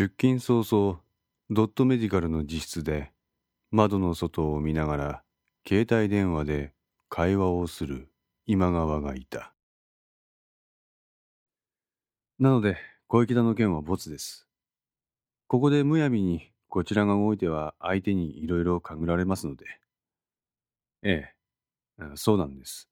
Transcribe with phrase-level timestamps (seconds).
[0.00, 1.00] 出勤早々
[1.50, 3.12] ドットメディカルの自室で
[3.70, 5.22] 窓の外を見ながら
[5.68, 6.72] 携帯電話で
[7.10, 8.08] 会話をする
[8.46, 9.52] 今川がいた。
[12.38, 12.78] なので
[13.08, 14.48] 小池田の件はボツです。
[15.48, 19.66] ここでむやみにこちらが動いては相手にいろいろかぐられますので。
[21.02, 21.30] え
[21.98, 22.14] え。
[22.14, 22.88] そうなんです。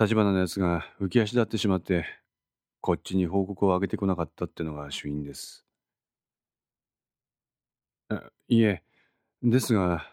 [0.00, 2.06] 立花のやつが浮き足立ってしまって
[2.80, 5.65] こっちに報告を上げてこなかったってのが主因です。
[8.48, 8.82] いえ、
[9.42, 10.06] ですが、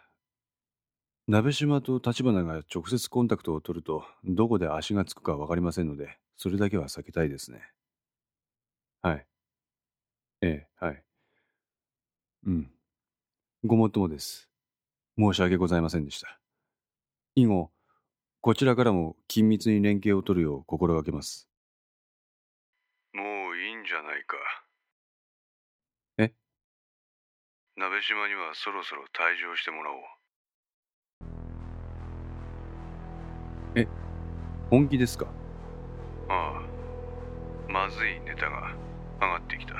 [1.27, 7.73] 鍋島と立花が直接コンタクトを取ると、どこで足がつくか分かりませんので、それだけは避けたいですね。
[9.01, 9.27] はい。
[10.41, 11.03] ええ、はい。
[12.45, 12.71] うん。
[13.65, 14.49] ごもっともです。
[15.17, 16.39] 申し訳ございませんでした。
[17.35, 17.71] 以後、
[18.41, 21.49] こちらからも緊密に連携を取るよう心がけます
[23.13, 23.83] もういいん。
[23.85, 24.37] じゃないか。
[27.75, 29.97] 鍋島にはそろそろ退場してもらおう。
[33.75, 33.87] え、
[34.69, 35.25] 本気ですか？
[36.29, 38.75] ああ、まずいネタが
[39.19, 39.73] 上がってきた。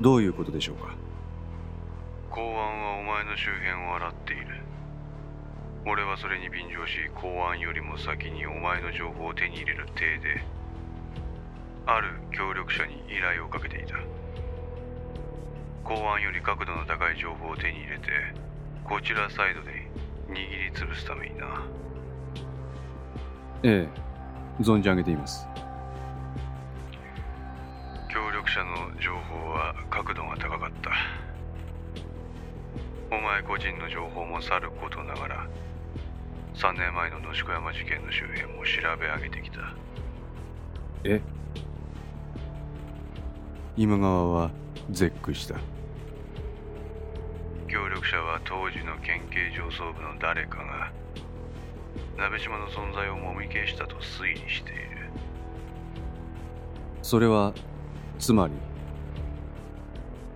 [0.00, 0.96] どういうことでしょうか？
[2.30, 4.62] 公安はお前の周辺を洗っている。
[5.86, 10.42] 俺はそれに便乗し公安よりも先にお前の情報を手に入れる体で
[11.84, 13.96] ある協力者に依頼をかけていた
[15.88, 18.04] 公安より角度の高い情報を手に入れて
[18.84, 19.90] こちらサイドで
[20.28, 21.46] 握りつぶすためにな。
[23.62, 24.62] ええ。
[24.62, 25.48] 存じ上げています。
[28.12, 30.90] 協力者の情報は角度が高かった。
[33.10, 35.46] お前個人の情報もさることながら
[36.54, 39.60] 3年前の野宿山事件の周辺も調べ上げてきた。
[41.04, 41.22] え？
[43.78, 44.50] 今川は
[44.90, 45.54] 絶句した
[47.68, 50.90] 協力者は当時の県警上層部の誰かが
[52.16, 55.10] 鍋島の存在をもみ消したと推理している。
[57.02, 57.52] それは
[58.18, 58.54] つまり？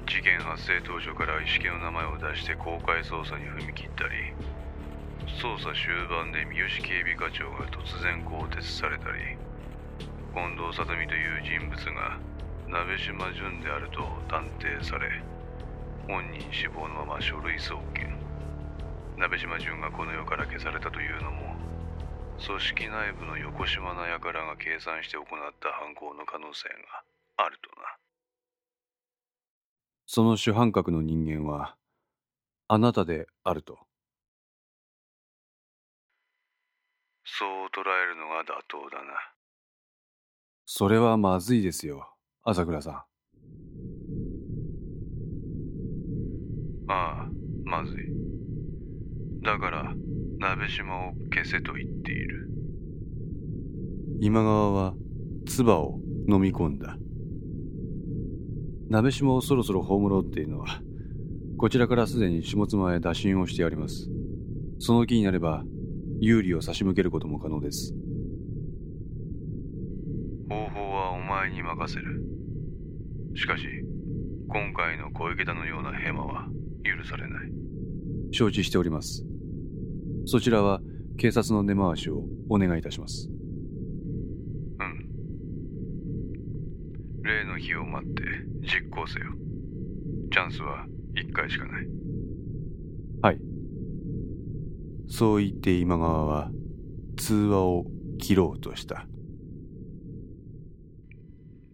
[0.07, 4.33] 事件発生当初から石木の名前を出して公開捜査に踏み切ったり
[5.27, 9.37] 捜査終盤で三好警備課長が突然更迭されたり
[10.35, 12.19] 近藤里美という人物が
[12.69, 15.09] 鍋島淳であると断定され
[16.09, 18.13] 本人死亡のまま書類送検。
[19.17, 21.55] 鍋島淳がこの世から消されたというのも
[22.45, 25.27] 組織内部の横島な輩が計算して行っ
[25.61, 26.69] た犯行の可能性
[27.37, 27.87] があるとな。
[30.07, 31.77] その主犯格の人間は
[32.67, 33.79] あなたであると。
[37.25, 39.13] そう捉えるのが妥当だな。
[40.67, 42.09] それはまずいですよ
[42.43, 43.12] 朝倉さん。
[46.89, 47.31] ああ、
[47.65, 47.97] まずい。
[49.43, 49.95] だから、
[50.39, 52.49] 鍋島を消せと言っている。
[54.21, 54.95] 今川は、
[55.47, 55.99] 唾を
[56.29, 56.97] 飲み込んだ。
[58.89, 60.81] 鍋島をそろそろ葬ろうっていうのは、
[61.59, 64.11] こちらからすでに下妻へ打診をしてあります。
[64.79, 65.65] その気になれば、
[66.21, 67.95] 有利を差し向けることも可能です。
[70.49, 72.23] 方法はお前に任せる。
[73.35, 73.65] しかし、
[74.49, 76.49] 今回の小池田のようなヘマは
[76.83, 77.51] 許されない。
[78.33, 79.25] 承知しております。
[80.27, 80.81] そちらは
[81.19, 83.29] 警察の根回しをお願いいたします。
[83.29, 85.13] うん。
[87.23, 88.23] 例の日を待って
[88.63, 89.27] 実行せよ。
[90.33, 91.87] チャンスは一回しかない。
[93.23, 93.39] はい。
[95.09, 96.51] そう言って今川は
[97.17, 97.87] 通話を
[98.19, 99.07] 切ろうとした。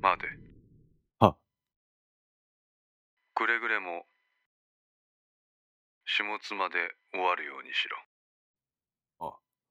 [0.03, 0.39] 待て。
[3.39, 4.03] くれぐれも
[6.41, 7.97] 下妻で終わるようにしろ。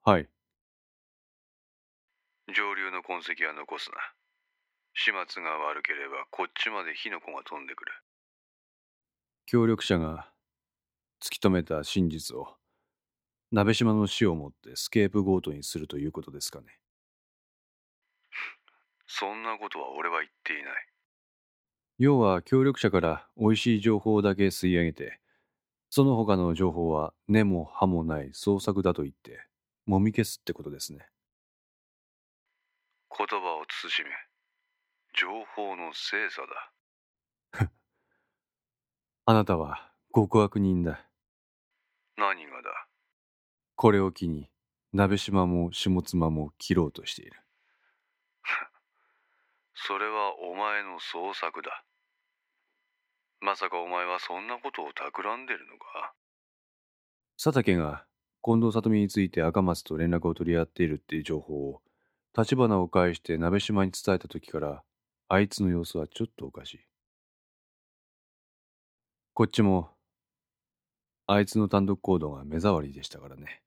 [0.03, 0.27] あはい。
[2.53, 3.97] 上流の痕跡は残すな。
[4.93, 7.91] 始末が悪ければこっちまで火の粉が飛んでくる。
[9.45, 10.29] 協力者が
[11.21, 12.57] 突き止めた真実を
[13.51, 16.65] 鍋島の死をもってスケープゴートにするということですかね。
[19.05, 20.73] そんなことは俺は言っていない。
[21.97, 25.19] 要は協力者から美味しい情報だけ吸い上げて、
[25.89, 29.47] その他の情報は根も葉もない創作だと言って、
[29.85, 31.07] もみ消すってことですね。
[33.17, 34.09] 言葉を慎め。
[35.17, 36.41] 情報の精査
[37.61, 37.69] だ。
[39.25, 41.07] あなたは極悪人だ。
[42.17, 42.87] 何がだ？
[43.75, 44.51] これを機に、
[44.93, 47.41] 鍋島も下妻も切ろうとしている。
[49.73, 51.83] それはお前の創作だ。
[53.39, 56.13] まさかお前はそんなことを企んでるのか？
[57.41, 58.05] 佐竹が
[58.43, 61.81] 近藤里美について赤松と連絡を取り合っているっていう情報を
[62.37, 64.83] 立花を介して鍋島に伝えた時から
[65.27, 66.79] あいつの様子はちょっとおかしい。
[69.33, 69.91] こっちも
[71.27, 73.61] あいつの単独行動が目障りでしたからね。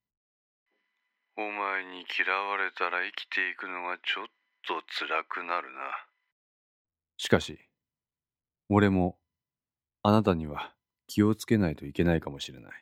[1.37, 4.27] お前に嫌われたら生きていくのがちょっ
[4.67, 5.81] と辛くなるな。
[7.19, 7.61] しかし、
[8.69, 9.17] 俺も
[10.03, 10.73] あなたには
[11.09, 12.73] 気をつけないといけないかもしれない。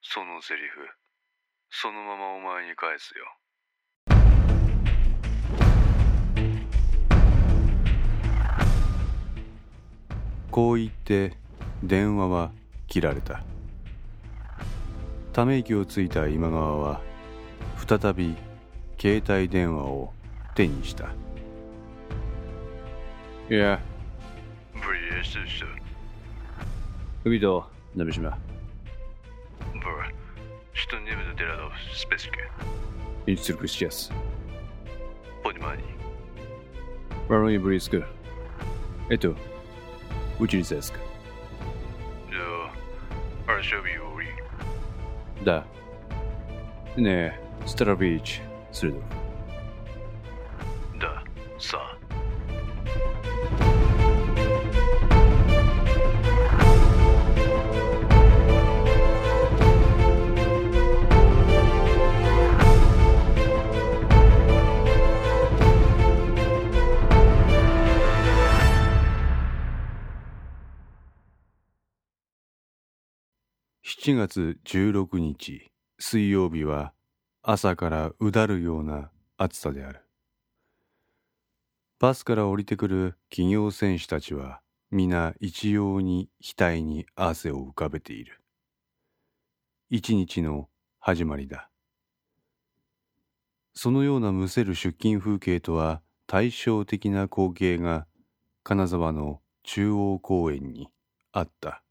[0.00, 0.88] そのセリフ、
[1.68, 3.26] そのままお前に返すよ。
[10.50, 11.36] こう言って
[11.82, 12.50] 電話は
[12.86, 13.42] 切られた。
[15.34, 17.02] ため息をついた今川は
[17.86, 18.34] 再び
[18.98, 20.14] 携帯電話を
[20.54, 21.10] 手にした。
[23.50, 23.78] いや、
[27.25, 27.25] Приветствую.
[27.25, 28.39] Увидел, Набежима.
[29.75, 30.13] Бр,
[30.73, 32.49] что-нибудь делал в списке.
[33.25, 34.11] Инструкцию сейчас.
[35.43, 35.85] Понимание.
[37.27, 38.07] Воронье близко.
[39.09, 39.35] Это.
[40.39, 41.01] Учительская.
[42.31, 43.53] Да.
[43.53, 44.29] Аршавиури.
[45.41, 45.65] Да.
[46.97, 47.33] Не,
[47.65, 48.41] Старович,
[48.71, 49.03] Средов.
[74.06, 75.68] 7月16日
[75.98, 76.92] 水曜日は
[77.42, 80.00] 朝からうだるような暑さである。
[81.98, 84.60] バスから降りてくる企業選手たちは
[84.92, 88.40] 皆一様に額に汗を浮かべている。
[89.90, 90.68] 一日の
[91.00, 91.68] 始まりだ。
[93.74, 98.06] そのようなむせる出勤風景とは対照的な光景が
[98.62, 100.90] 金沢の中央公園に
[101.32, 101.82] あった。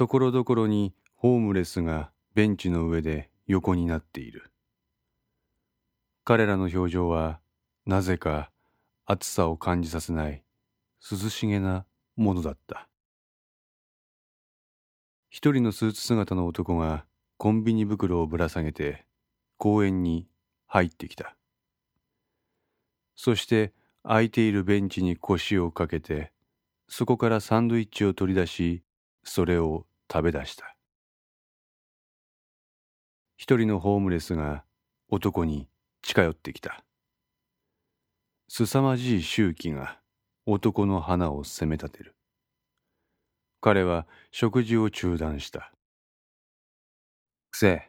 [0.00, 4.50] ところどころにホームレスがベンチの上で横になっている。
[6.24, 7.38] 彼らの表情は
[7.84, 8.50] なぜか
[9.04, 10.42] 暑さを感じさせない
[11.02, 11.84] 涼しげな
[12.16, 12.88] ものだった。
[15.28, 17.04] 一人のスーツ姿の男が
[17.36, 19.04] コンビニ袋をぶら下げて
[19.58, 20.26] 公園に
[20.66, 21.36] 入ってきた。
[23.16, 26.32] そして空いているベンチに腰をかけて
[26.88, 28.82] そこからサンドイッチを取り出し
[29.24, 30.76] それを食べ出した。
[33.36, 34.64] 一人のホームレスが
[35.08, 35.68] 男に
[36.02, 36.84] 近寄ってきた。
[38.48, 40.00] 凄まじい周期が
[40.46, 42.16] 男の鼻を責め立てる。
[43.60, 45.72] 彼は食事を中断した。
[47.52, 47.88] くせ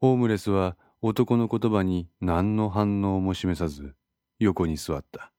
[0.00, 3.94] ホームレスは男の言葉に何の反応も示さず
[4.38, 5.32] 横に座った。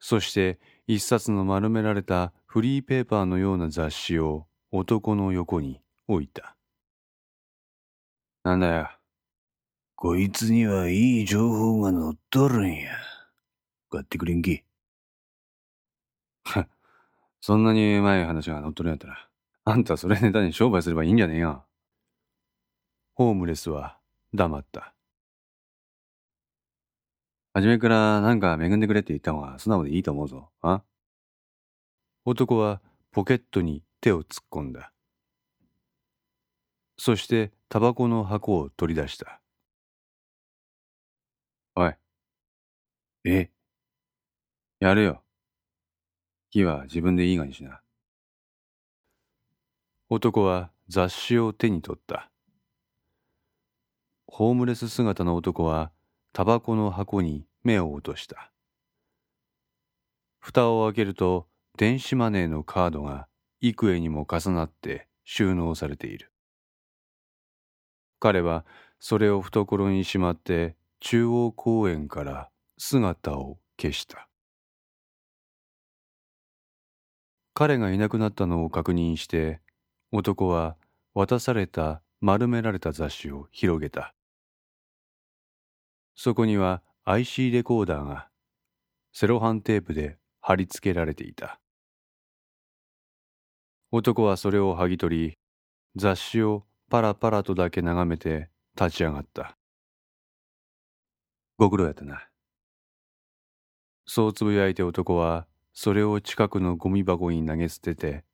[0.00, 6.56] そして一冊の丸められたフリーペーパーのような雑誌を男の横に置いた。
[8.42, 8.90] なんだよ。
[9.94, 12.90] こいつにはいい情報が載っとるんや。
[13.90, 14.64] 買ってくれんけ。
[17.42, 19.28] そんなにうまい話が載っとるんやったら、
[19.66, 21.62] あんたそれネタに商売すればいいんじゃねえや。
[23.12, 23.98] ホームレスは
[24.32, 24.94] 黙った。
[27.52, 30.48] 初めからなんか恵んでくれって言った方が素直でいいと思うぞ。
[30.62, 30.82] あ？
[32.24, 34.92] 男はポケットに手を突っ込んだ。
[36.98, 39.40] そしてタバコの箱を取り出した。
[41.74, 41.94] おい。
[43.24, 43.50] え？
[44.80, 45.22] やるよ。
[46.50, 47.80] 火は自分でいいがにしな。
[50.10, 52.30] 男は雑誌を手に取った。
[54.26, 55.90] ホームレス姿の男は
[56.32, 58.50] タバコの箱に目を落とした。
[60.40, 61.46] 蓋を開けると
[61.78, 63.28] 電子マネーのカードが
[63.60, 66.32] 幾重にも重なって収納されている。
[68.18, 68.66] 彼は
[68.98, 74.28] それを懐にしまって中央公園から姿を消した。
[77.54, 79.60] 彼がいなくなったのを確認して
[80.10, 80.74] 男は
[81.14, 84.16] 渡された丸められた雑誌を広げた。
[86.16, 88.30] そこには IC レコーダーが
[89.12, 91.60] セロハンテープで貼り付けられていた。
[93.90, 95.38] 男はそれを剥ぎ取り、
[95.96, 99.56] 雑誌をパラパラとだけ眺めて立ち上がった。
[101.56, 102.28] ご苦労やったな。
[104.10, 108.24] そうつぶやいて男はそれを近くのゴミ箱に投げ捨てて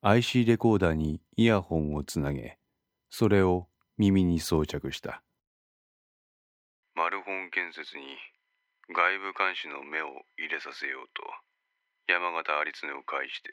[0.00, 2.56] IC レコーダーにイヤホンをつなげ
[3.10, 5.24] それを耳に装着した
[6.94, 8.16] マルホン建設に
[8.94, 10.06] 外部監視の目を
[10.38, 11.22] 入れさせようと
[12.06, 13.50] 山形有常を介して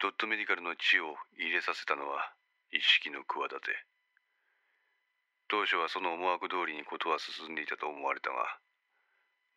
[0.00, 2.32] ドットメディカルの地を入れさせたのは
[2.72, 3.84] 一式の企て。
[5.48, 8.60] 当初はその思惑通りにことは進んでいたと思われたが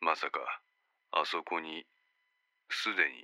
[0.01, 0.41] まさか
[1.11, 1.85] あそこに
[2.67, 3.23] すでに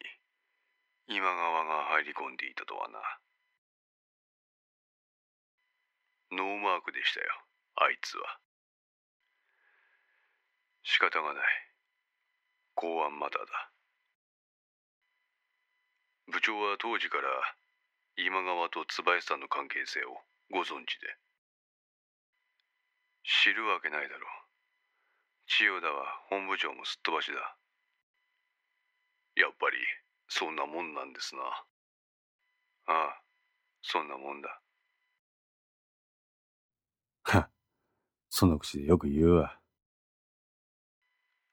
[1.07, 2.99] 今川が入り込んでいたとはな。
[6.31, 7.25] ノーマークでしたよ
[7.75, 8.37] あいつは。
[10.83, 11.43] 仕方がない。
[12.75, 13.78] 公安まだだ。
[16.29, 17.23] 部長は当時から
[18.17, 20.21] 今川と椿さんの関係性を
[20.51, 21.07] ご存知で。
[23.23, 24.49] 知るわけないだろう。
[25.47, 27.55] 千代田は本部長もすっ飛ばしだ。
[29.35, 29.77] やっぱり
[30.27, 31.41] そんなもんなんですな。
[32.87, 33.21] ああ
[33.81, 34.61] そんなもんだ。
[37.23, 37.49] は
[38.29, 39.59] その口でよく言うわ。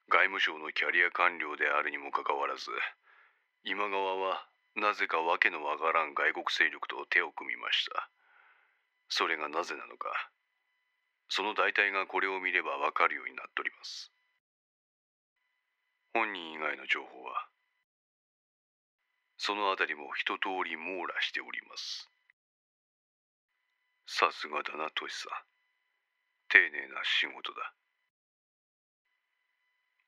[0.08, 2.70] 外務省のキャリア官僚であるにもかかわらず
[3.64, 8.10] 今川はなぜかわけのわからん外国勢力と手を組みました。
[9.08, 10.30] それがなぜなのか。
[11.28, 14.12] その大体がこれを見ればわかるようになっております。
[16.12, 17.48] 本人以外の情報は
[19.38, 22.10] そのあたりも一通り網羅しております。
[24.06, 25.30] さすがだなトシさん。
[26.48, 27.74] 丁寧な仕事だ。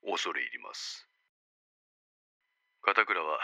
[0.04, 1.06] 恐れ入ります。
[2.82, 3.38] 片倉は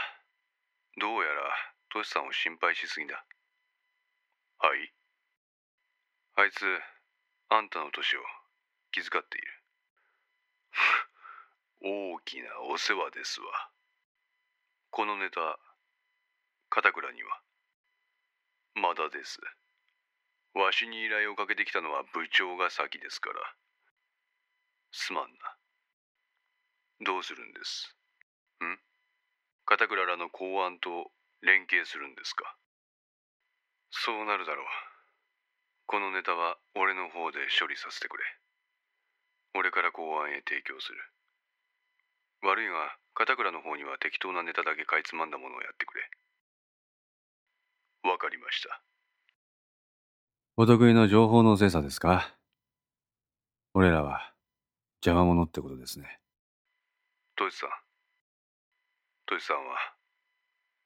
[0.96, 1.42] どうやら
[1.90, 3.24] トシさんを心配しすぎだ。
[4.58, 4.92] はい。
[6.36, 6.64] あいつ
[7.48, 8.20] あんたの年を
[8.92, 9.62] 気遣っている。
[12.14, 13.70] 大きなお世話ですわ。
[14.90, 15.58] このネタ
[16.70, 17.42] 片倉には。
[18.74, 19.40] まだです。
[20.54, 23.56] わしに依頼をかけてきたのは部長が先ですから。
[24.92, 25.56] すまんな。
[27.00, 27.96] どうするんです？
[28.62, 28.78] ん？
[29.66, 31.11] 片倉らの公安と
[31.42, 32.56] 連携するんですか？
[33.90, 34.66] そうなるだろう。
[35.87, 38.25] このネタは俺の方で処理させてくれ。
[39.54, 40.99] 俺から公安へ提供する。
[42.42, 46.11] 悪いが片倉の方には適当なネタだけかいつまんだものをやってくれ。
[48.11, 48.83] わかりました。
[50.56, 52.35] お得意の情報の精査ですか？
[53.73, 54.35] 俺らは
[55.04, 56.21] 邪魔者ってことですね。
[57.37, 57.71] トシさん
[59.26, 59.62] トシさんは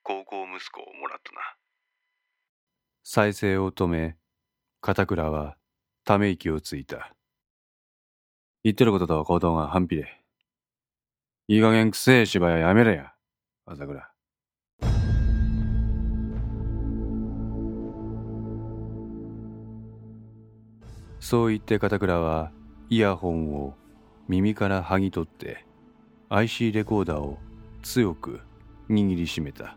[0.05, 1.41] 高校息子をもらったな。
[3.03, 4.17] 再生を止め
[4.81, 5.57] 片倉は
[6.05, 7.13] ため息をついた。
[8.63, 10.23] 言ってることと行動が反比例
[11.49, 13.13] いい加減くせえ芝居やめれや
[13.67, 14.09] 朝倉。
[21.19, 22.53] そう言って片倉は
[22.89, 23.75] イヤホンを
[24.29, 25.67] 耳から剥ぎ取って
[26.29, 27.39] IC レコーダーを
[27.83, 28.41] 強く
[28.91, 29.77] 握りしめた。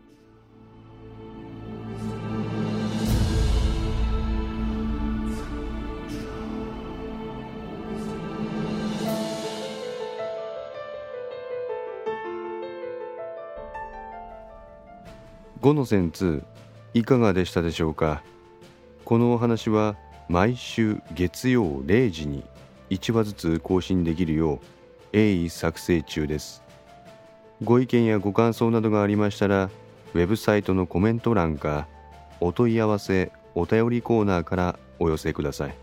[15.60, 16.42] 5の線2
[16.92, 18.24] いかがでしたでしょうか？
[19.04, 19.96] このお話は
[20.28, 22.44] 毎週月曜0時に
[22.90, 24.60] 1話ずつ更新できるよう
[25.12, 26.62] 鋭意作成中です。
[27.62, 29.70] ご意見やご感想などがありましたら
[30.14, 31.86] ウェブサイトのコメント欄か
[32.40, 35.74] お問い合わせお便りコーナーからお寄せください。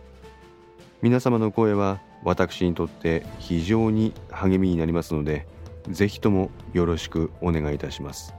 [1.01, 5.47] 皆様の声は私にとって非常に励みになりますので
[5.87, 8.33] ぜひともよろしくお願いいたします。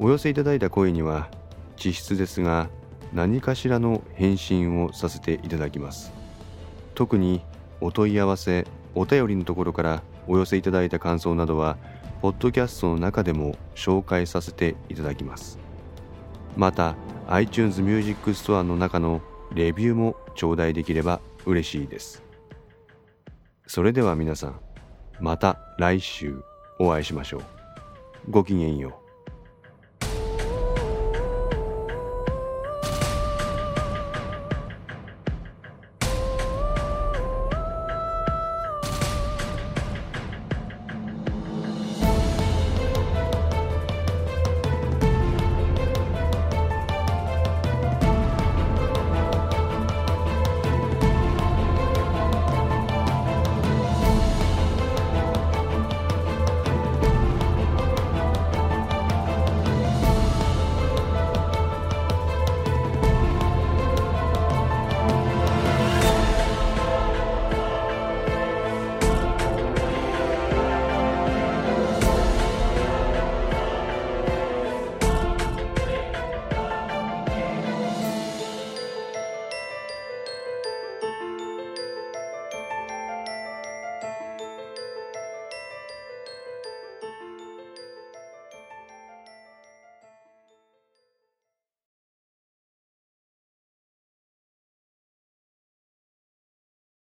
[0.00, 1.28] お寄せいただいた声には
[1.76, 2.70] 実質ですが
[3.12, 6.12] 何かしらの返信をさせていただきます。
[6.96, 7.40] 特に
[7.80, 11.78] お問い合わせお便りのところからお寄せいただいた感想などは
[12.20, 15.58] ポッドキャストの中でも紹介させていただきます。
[16.56, 16.96] また
[17.28, 19.20] iTunes Music Store の中の
[19.54, 22.22] レビューも頂戴できれば嬉しいです。
[23.66, 24.60] それでは皆さん
[25.20, 26.42] また来週
[26.80, 27.42] お会いしましょう。
[28.30, 29.07] ごきげんよう。